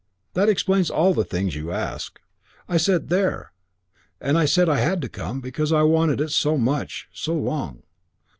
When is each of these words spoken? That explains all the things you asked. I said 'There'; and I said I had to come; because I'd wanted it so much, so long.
That 0.33 0.49
explains 0.49 0.89
all 0.89 1.13
the 1.13 1.23
things 1.23 1.55
you 1.55 1.71
asked. 1.71 2.17
I 2.67 2.77
said 2.77 3.09
'There'; 3.09 3.51
and 4.19 4.35
I 4.35 4.45
said 4.45 4.67
I 4.67 4.79
had 4.79 4.99
to 5.03 5.09
come; 5.09 5.41
because 5.41 5.71
I'd 5.71 5.83
wanted 5.83 6.19
it 6.19 6.31
so 6.31 6.57
much, 6.57 7.07
so 7.13 7.35
long. 7.35 7.83